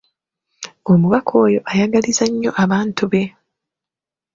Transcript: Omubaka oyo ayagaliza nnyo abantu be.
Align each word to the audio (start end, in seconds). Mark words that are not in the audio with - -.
Omubaka 0.91 1.31
oyo 1.45 1.59
ayagaliza 1.71 2.25
nnyo 2.29 2.51
abantu 2.63 3.03
be. 3.11 3.23